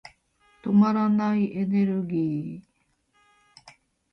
[0.63, 3.71] 止まらないエネルギー。